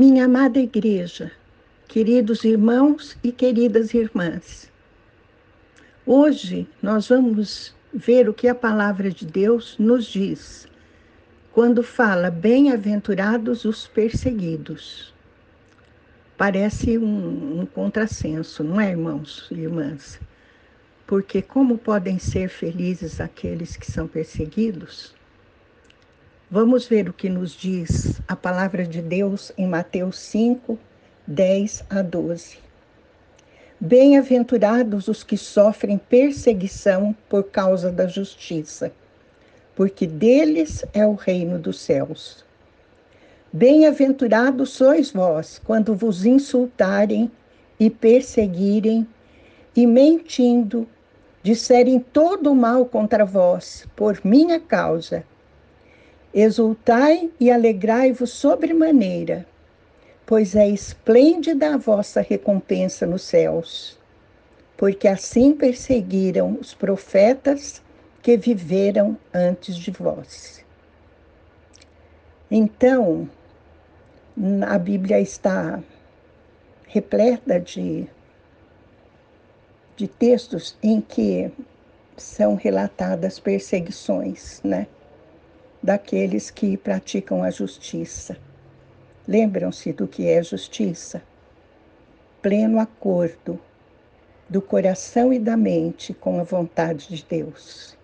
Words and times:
Minha 0.00 0.26
amada 0.26 0.60
igreja, 0.60 1.32
queridos 1.88 2.44
irmãos 2.44 3.18
e 3.20 3.32
queridas 3.32 3.92
irmãs, 3.92 4.70
hoje 6.06 6.68
nós 6.80 7.08
vamos 7.08 7.74
ver 7.92 8.28
o 8.28 8.32
que 8.32 8.46
a 8.46 8.54
palavra 8.54 9.10
de 9.10 9.26
Deus 9.26 9.74
nos 9.76 10.06
diz 10.06 10.68
quando 11.50 11.82
fala 11.82 12.30
bem-aventurados 12.30 13.64
os 13.64 13.88
perseguidos. 13.88 15.12
Parece 16.36 16.96
um, 16.96 17.62
um 17.62 17.66
contrassenso, 17.66 18.62
não 18.62 18.80
é, 18.80 18.92
irmãos 18.92 19.48
e 19.50 19.62
irmãs? 19.62 20.20
Porque 21.08 21.42
como 21.42 21.76
podem 21.76 22.20
ser 22.20 22.48
felizes 22.48 23.20
aqueles 23.20 23.76
que 23.76 23.90
são 23.90 24.06
perseguidos? 24.06 25.17
Vamos 26.50 26.86
ver 26.86 27.10
o 27.10 27.12
que 27.12 27.28
nos 27.28 27.52
diz 27.52 28.22
a 28.26 28.34
palavra 28.34 28.86
de 28.86 29.02
Deus 29.02 29.52
em 29.58 29.66
Mateus 29.66 30.18
5, 30.18 30.78
10 31.26 31.84
a 31.90 32.00
12. 32.00 32.56
Bem-aventurados 33.78 35.08
os 35.08 35.22
que 35.22 35.36
sofrem 35.36 35.98
perseguição 35.98 37.14
por 37.28 37.44
causa 37.44 37.92
da 37.92 38.06
justiça, 38.06 38.90
porque 39.76 40.06
deles 40.06 40.86
é 40.94 41.06
o 41.06 41.12
reino 41.12 41.58
dos 41.58 41.80
céus. 41.80 42.46
Bem-aventurados 43.52 44.70
sois 44.70 45.10
vós 45.10 45.60
quando 45.62 45.94
vos 45.94 46.24
insultarem 46.24 47.30
e 47.78 47.90
perseguirem 47.90 49.06
e 49.76 49.86
mentindo 49.86 50.88
disserem 51.42 52.00
todo 52.00 52.50
o 52.50 52.56
mal 52.56 52.86
contra 52.86 53.26
vós 53.26 53.86
por 53.94 54.18
minha 54.24 54.58
causa. 54.58 55.26
Exultai 56.32 57.30
e 57.40 57.50
alegrai-vos 57.50 58.30
sobremaneira, 58.30 59.46
pois 60.26 60.54
é 60.54 60.68
esplêndida 60.68 61.74
a 61.74 61.78
vossa 61.78 62.20
recompensa 62.20 63.06
nos 63.06 63.22
céus, 63.22 63.98
porque 64.76 65.08
assim 65.08 65.54
perseguiram 65.54 66.58
os 66.60 66.74
profetas 66.74 67.82
que 68.22 68.36
viveram 68.36 69.16
antes 69.32 69.74
de 69.74 69.90
vós. 69.90 70.62
Então, 72.50 73.28
a 74.66 74.78
Bíblia 74.78 75.18
está 75.20 75.82
repleta 76.86 77.58
de, 77.58 78.06
de 79.96 80.06
textos 80.06 80.76
em 80.82 81.00
que 81.00 81.50
são 82.18 82.54
relatadas 82.54 83.40
perseguições, 83.40 84.60
né? 84.62 84.86
Daqueles 85.88 86.50
que 86.50 86.76
praticam 86.76 87.42
a 87.42 87.50
justiça. 87.50 88.36
Lembram-se 89.26 89.90
do 89.90 90.06
que 90.06 90.28
é 90.28 90.42
justiça? 90.42 91.22
Pleno 92.42 92.78
acordo 92.78 93.58
do 94.50 94.60
coração 94.60 95.32
e 95.32 95.38
da 95.38 95.56
mente 95.56 96.12
com 96.12 96.38
a 96.38 96.42
vontade 96.42 97.08
de 97.08 97.24
Deus. 97.24 97.96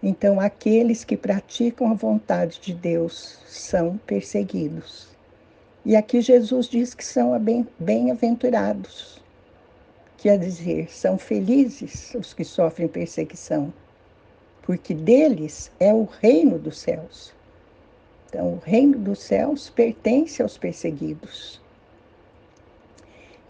Então, 0.00 0.38
aqueles 0.38 1.02
que 1.02 1.16
praticam 1.16 1.90
a 1.90 1.94
vontade 1.94 2.60
de 2.60 2.72
Deus 2.72 3.40
são 3.48 3.98
perseguidos. 4.06 5.08
E 5.84 5.96
aqui 5.96 6.20
Jesus 6.20 6.68
diz 6.68 6.94
que 6.94 7.04
são 7.04 7.32
bem-aventurados, 7.80 9.20
quer 10.16 10.38
dizer, 10.38 10.88
são 10.88 11.18
felizes 11.18 12.14
os 12.14 12.32
que 12.32 12.44
sofrem 12.44 12.86
perseguição 12.86 13.72
porque 14.70 14.94
deles 14.94 15.68
é 15.80 15.92
o 15.92 16.04
reino 16.20 16.56
dos 16.56 16.78
céus. 16.78 17.34
Então, 18.28 18.52
o 18.52 18.60
reino 18.64 18.96
dos 18.96 19.18
céus 19.18 19.68
pertence 19.68 20.40
aos 20.40 20.56
perseguidos. 20.56 21.60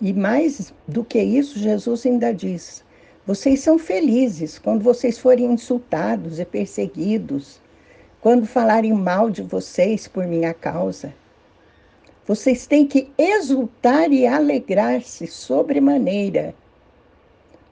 E 0.01 0.15
mais 0.15 0.73
do 0.89 1.05
que 1.05 1.21
isso, 1.21 1.59
Jesus 1.59 2.07
ainda 2.07 2.33
diz: 2.33 2.83
vocês 3.27 3.61
são 3.61 3.79
felizes 3.79 4.59
quando 4.59 4.83
vocês 4.83 5.19
forem 5.19 5.53
insultados 5.53 6.41
e 6.41 6.45
perseguidos, 6.47 7.61
quando 8.23 8.47
falarem 8.47 8.95
mal 8.95 9.29
de 9.29 9.43
vocês 9.43 10.09
por 10.09 10.27
minha 10.27 10.55
causa. 10.55 11.13
Vocês 12.27 12.67
têm 12.67 12.87
que 12.87 13.11
exultar 13.19 14.11
e 14.11 14.27
alegrar-se 14.27 15.27
sobremaneira 15.27 16.55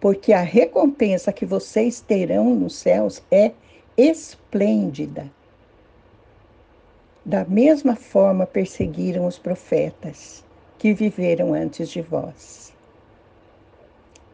porque 0.00 0.32
a 0.32 0.42
recompensa 0.42 1.32
que 1.32 1.44
vocês 1.44 2.00
terão 2.00 2.54
nos 2.54 2.76
céus 2.76 3.22
é 3.30 3.52
esplêndida. 3.96 5.30
Da 7.24 7.44
mesma 7.44 7.96
forma 7.96 8.46
perseguiram 8.46 9.26
os 9.26 9.38
profetas 9.38 10.44
que 10.78 10.94
viveram 10.94 11.52
antes 11.52 11.88
de 11.88 12.00
vós. 12.00 12.72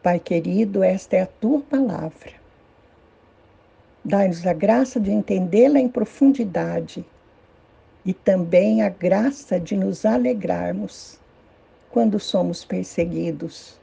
Pai 0.03 0.19
querido, 0.19 0.83
esta 0.83 1.15
é 1.15 1.21
a 1.23 1.27
tua 1.27 1.61
palavra. 1.61 2.33
Dai-nos 4.03 4.45
a 4.45 4.53
graça 4.53 4.99
de 4.99 5.11
entendê-la 5.11 5.79
em 5.79 5.89
profundidade 5.89 7.03
e 8.05 8.13
também 8.13 8.83
a 8.83 8.89
graça 8.89 9.59
de 9.59 9.75
nos 9.75 10.05
alegrarmos 10.05 11.19
quando 11.89 12.19
somos 12.19 12.63
perseguidos 12.63 13.79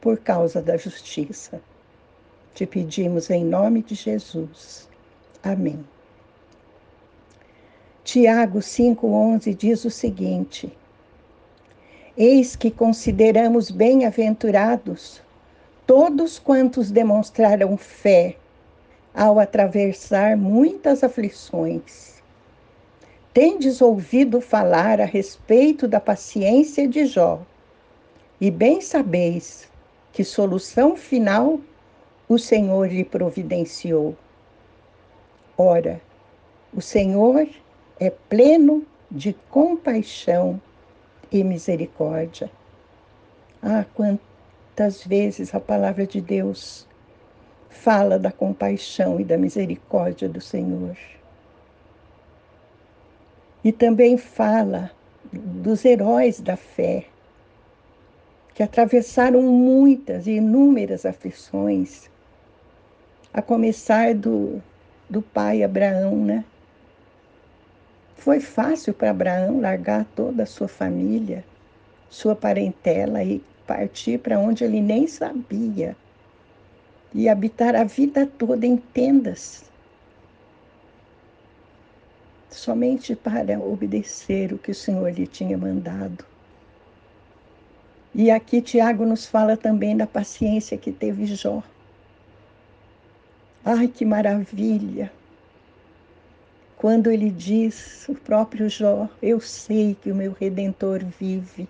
por 0.00 0.18
causa 0.18 0.62
da 0.62 0.76
justiça. 0.76 1.60
Te 2.54 2.66
pedimos 2.66 3.30
em 3.30 3.44
nome 3.44 3.82
de 3.82 3.94
Jesus. 3.94 4.88
Amém. 5.42 5.84
Tiago 8.02 8.58
5,11 8.58 9.54
diz 9.54 9.84
o 9.84 9.90
seguinte: 9.90 10.72
Eis 12.16 12.56
que 12.56 12.70
consideramos 12.70 13.70
bem-aventurados 13.70 15.22
todos 15.86 16.38
quantos 16.38 16.90
demonstraram 16.90 17.76
fé 17.76 18.36
ao 19.14 19.38
atravessar 19.38 20.36
muitas 20.36 21.04
aflições. 21.04 22.20
Tendes 23.32 23.80
ouvido 23.80 24.40
falar 24.40 25.00
a 25.00 25.04
respeito 25.04 25.86
da 25.86 26.00
paciência 26.00 26.86
de 26.88 27.06
Jó, 27.06 27.40
e 28.40 28.50
bem 28.50 28.80
sabeis 28.80 29.69
que 30.12 30.24
solução 30.24 30.96
final 30.96 31.60
o 32.28 32.38
Senhor 32.38 32.88
lhe 32.88 33.04
providenciou. 33.04 34.16
Ora, 35.56 36.00
o 36.72 36.80
Senhor 36.80 37.48
é 37.98 38.10
pleno 38.10 38.86
de 39.10 39.32
compaixão 39.50 40.60
e 41.30 41.42
misericórdia. 41.42 42.50
Ah, 43.62 43.84
quantas 43.94 45.04
vezes 45.04 45.54
a 45.54 45.60
palavra 45.60 46.06
de 46.06 46.20
Deus 46.20 46.86
fala 47.68 48.18
da 48.18 48.32
compaixão 48.32 49.20
e 49.20 49.24
da 49.24 49.36
misericórdia 49.36 50.28
do 50.28 50.40
Senhor. 50.40 50.96
E 53.62 53.72
também 53.72 54.16
fala 54.16 54.90
dos 55.32 55.84
heróis 55.84 56.40
da 56.40 56.56
fé, 56.56 57.06
que 58.60 58.64
atravessaram 58.64 59.40
muitas 59.40 60.26
e 60.26 60.32
inúmeras 60.32 61.06
aflições, 61.06 62.10
a 63.32 63.40
começar 63.40 64.14
do, 64.14 64.60
do 65.08 65.22
pai 65.22 65.62
Abraão, 65.62 66.22
né? 66.26 66.44
Foi 68.16 68.38
fácil 68.38 68.92
para 68.92 69.12
Abraão 69.12 69.62
largar 69.62 70.04
toda 70.14 70.42
a 70.42 70.46
sua 70.46 70.68
família, 70.68 71.42
sua 72.10 72.36
parentela 72.36 73.24
e 73.24 73.42
partir 73.66 74.18
para 74.18 74.38
onde 74.38 74.62
ele 74.62 74.82
nem 74.82 75.06
sabia 75.06 75.96
e 77.14 77.30
habitar 77.30 77.74
a 77.74 77.84
vida 77.84 78.26
toda 78.26 78.66
em 78.66 78.76
tendas, 78.76 79.64
somente 82.50 83.16
para 83.16 83.58
obedecer 83.58 84.52
o 84.52 84.58
que 84.58 84.72
o 84.72 84.74
Senhor 84.74 85.10
lhe 85.10 85.26
tinha 85.26 85.56
mandado. 85.56 86.26
E 88.12 88.28
aqui 88.28 88.60
Tiago 88.60 89.06
nos 89.06 89.26
fala 89.26 89.56
também 89.56 89.96
da 89.96 90.06
paciência 90.06 90.76
que 90.76 90.90
teve 90.90 91.26
Jó. 91.26 91.62
Ai, 93.64 93.86
que 93.86 94.04
maravilha! 94.04 95.12
Quando 96.76 97.10
ele 97.10 97.30
diz, 97.30 98.08
o 98.08 98.14
próprio 98.14 98.68
Jó, 98.68 99.08
eu 99.22 99.38
sei 99.38 99.94
que 99.94 100.10
o 100.10 100.14
meu 100.14 100.32
redentor 100.32 101.04
vive 101.04 101.68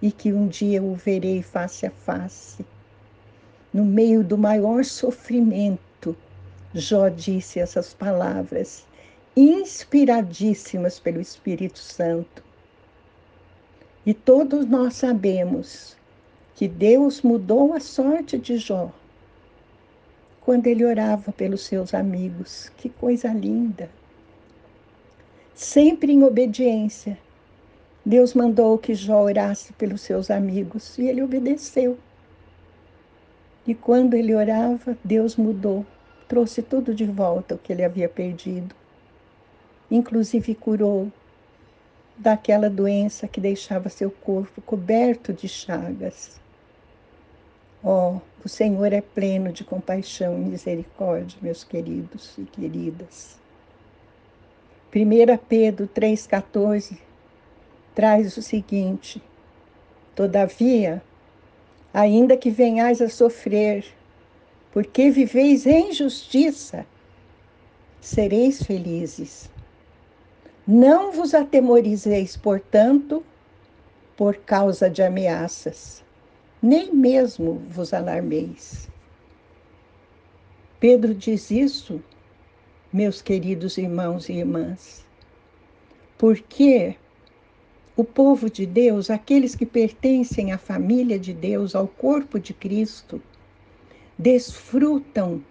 e 0.00 0.10
que 0.10 0.32
um 0.32 0.48
dia 0.48 0.82
o 0.82 0.94
verei 0.94 1.42
face 1.42 1.84
a 1.84 1.90
face. 1.90 2.64
No 3.72 3.84
meio 3.84 4.24
do 4.24 4.38
maior 4.38 4.84
sofrimento, 4.84 6.16
Jó 6.72 7.08
disse 7.08 7.60
essas 7.60 7.92
palavras, 7.92 8.86
inspiradíssimas 9.36 10.98
pelo 10.98 11.20
Espírito 11.20 11.80
Santo. 11.80 12.49
E 14.04 14.14
todos 14.14 14.66
nós 14.66 14.94
sabemos 14.94 15.96
que 16.54 16.66
Deus 16.66 17.22
mudou 17.22 17.72
a 17.72 17.80
sorte 17.80 18.38
de 18.38 18.56
Jó 18.56 18.90
quando 20.40 20.66
ele 20.66 20.84
orava 20.84 21.32
pelos 21.32 21.62
seus 21.62 21.94
amigos. 21.94 22.70
Que 22.76 22.88
coisa 22.88 23.28
linda! 23.28 23.90
Sempre 25.54 26.12
em 26.12 26.24
obediência 26.24 27.18
Deus 28.04 28.32
mandou 28.32 28.78
que 28.78 28.94
Jó 28.94 29.24
orasse 29.24 29.74
pelos 29.74 30.00
seus 30.00 30.30
amigos 30.30 30.96
e 30.98 31.06
ele 31.06 31.22
obedeceu. 31.22 31.98
E 33.66 33.74
quando 33.74 34.14
ele 34.14 34.34
orava, 34.34 34.96
Deus 35.04 35.36
mudou, 35.36 35.84
trouxe 36.26 36.62
tudo 36.62 36.94
de 36.94 37.04
volta 37.04 37.54
o 37.54 37.58
que 37.58 37.72
ele 37.72 37.84
havia 37.84 38.08
perdido. 38.08 38.74
Inclusive 39.90 40.54
curou 40.54 41.12
daquela 42.20 42.68
doença 42.68 43.26
que 43.26 43.40
deixava 43.40 43.88
seu 43.88 44.10
corpo 44.10 44.60
coberto 44.60 45.32
de 45.32 45.48
chagas. 45.48 46.38
Oh, 47.82 48.18
o 48.44 48.48
Senhor 48.48 48.92
é 48.92 49.00
pleno 49.00 49.50
de 49.50 49.64
compaixão 49.64 50.36
e 50.36 50.44
misericórdia, 50.44 51.38
meus 51.40 51.64
queridos 51.64 52.36
e 52.36 52.42
queridas. 52.42 53.38
1 54.94 55.38
Pedro 55.48 55.88
3,14 55.88 56.98
traz 57.94 58.36
o 58.36 58.42
seguinte: 58.42 59.22
Todavia, 60.14 61.02
ainda 61.94 62.36
que 62.36 62.50
venhais 62.50 63.00
a 63.00 63.08
sofrer, 63.08 63.86
porque 64.72 65.10
viveis 65.10 65.64
em 65.64 65.90
justiça, 65.90 66.84
sereis 67.98 68.62
felizes. 68.62 69.48
Não 70.72 71.10
vos 71.10 71.34
atemorizeis, 71.34 72.36
portanto, 72.36 73.24
por 74.16 74.36
causa 74.36 74.88
de 74.88 75.02
ameaças, 75.02 76.04
nem 76.62 76.94
mesmo 76.94 77.60
vos 77.68 77.92
alarmeis. 77.92 78.88
Pedro 80.78 81.12
diz 81.12 81.50
isso, 81.50 82.00
meus 82.92 83.20
queridos 83.20 83.78
irmãos 83.78 84.28
e 84.28 84.34
irmãs, 84.34 85.04
porque 86.16 86.94
o 87.96 88.04
povo 88.04 88.48
de 88.48 88.64
Deus, 88.64 89.10
aqueles 89.10 89.56
que 89.56 89.66
pertencem 89.66 90.52
à 90.52 90.56
família 90.56 91.18
de 91.18 91.32
Deus, 91.34 91.74
ao 91.74 91.88
corpo 91.88 92.38
de 92.38 92.54
Cristo, 92.54 93.20
desfrutam 94.16 95.44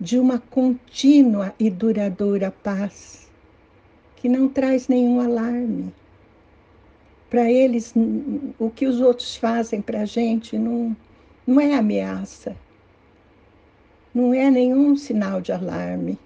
de 0.00 0.18
uma 0.18 0.38
contínua 0.38 1.54
e 1.58 1.68
duradoura 1.68 2.50
paz 2.50 3.25
que 4.26 4.30
não 4.30 4.48
traz 4.48 4.88
nenhum 4.88 5.20
alarme. 5.20 5.94
Para 7.30 7.48
eles, 7.48 7.94
o 8.58 8.68
que 8.68 8.84
os 8.84 9.00
outros 9.00 9.36
fazem 9.36 9.80
para 9.80 10.00
a 10.00 10.04
gente 10.04 10.58
não, 10.58 10.96
não 11.46 11.60
é 11.60 11.76
ameaça, 11.76 12.56
não 14.12 14.34
é 14.34 14.50
nenhum 14.50 14.96
sinal 14.96 15.40
de 15.40 15.52
alarme. 15.52 16.18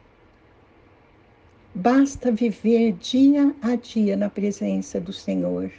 Basta 1.75 2.33
viver 2.33 2.93
dia 2.93 3.55
a 3.61 3.77
dia 3.77 4.17
na 4.17 4.31
presença 4.31 4.99
do 4.99 5.13
Senhor 5.13 5.71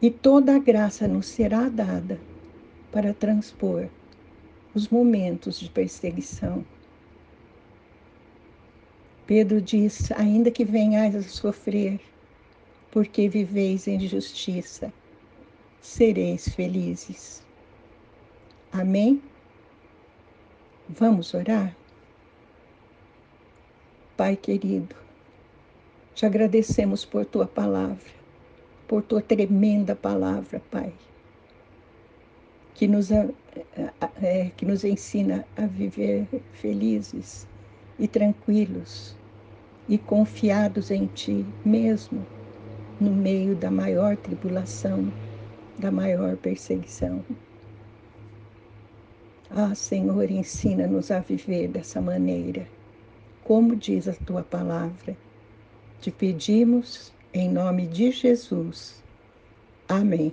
e 0.00 0.08
toda 0.08 0.54
a 0.54 0.60
graça 0.60 1.08
nos 1.08 1.26
será 1.26 1.68
dada 1.68 2.20
para 2.92 3.12
transpor 3.12 3.88
os 4.72 4.86
momentos 4.86 5.58
de 5.58 5.68
perseguição. 5.68 6.64
Pedro 9.26 9.60
diz: 9.60 10.10
ainda 10.12 10.50
que 10.50 10.64
venhais 10.64 11.14
a 11.14 11.22
sofrer, 11.22 12.00
porque 12.90 13.28
viveis 13.28 13.86
em 13.86 14.00
justiça, 14.00 14.92
sereis 15.80 16.48
felizes. 16.48 17.42
Amém? 18.72 19.22
Vamos 20.88 21.34
orar? 21.34 21.76
Pai 24.16 24.36
querido, 24.36 24.94
te 26.14 26.26
agradecemos 26.26 27.04
por 27.04 27.24
tua 27.24 27.46
palavra, 27.46 28.10
por 28.88 29.02
tua 29.02 29.22
tremenda 29.22 29.94
palavra, 29.94 30.60
Pai, 30.70 30.92
que 32.74 32.88
nos, 32.88 33.10
é, 33.10 34.50
que 34.56 34.66
nos 34.66 34.84
ensina 34.84 35.46
a 35.56 35.66
viver 35.66 36.26
felizes 36.52 37.46
e 37.98 38.08
tranquilos 38.08 39.16
e 39.88 39.98
confiados 39.98 40.90
em 40.90 41.06
Ti, 41.06 41.44
mesmo 41.64 42.24
no 43.00 43.10
meio 43.10 43.54
da 43.54 43.70
maior 43.70 44.16
tribulação, 44.16 45.12
da 45.78 45.90
maior 45.90 46.36
perseguição. 46.36 47.24
Ah, 49.50 49.74
Senhor, 49.74 50.30
ensina-nos 50.30 51.10
a 51.10 51.20
viver 51.20 51.68
dessa 51.68 52.00
maneira 52.00 52.66
como 53.44 53.74
diz 53.74 54.08
a 54.08 54.14
tua 54.14 54.42
palavra. 54.42 55.16
Te 56.00 56.10
pedimos 56.10 57.12
em 57.32 57.48
nome 57.48 57.86
de 57.86 58.10
Jesus. 58.10 59.02
Amém. 59.88 60.32